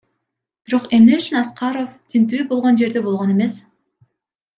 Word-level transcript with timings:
Бирок 0.67 0.85
эмне 0.97 1.19
үчүн 1.21 1.37
Аскаров 1.41 1.91
тинтүү 2.13 2.47
болгон 2.55 2.81
жерде 2.81 3.05
болгон 3.09 3.35
эмес? 3.35 3.59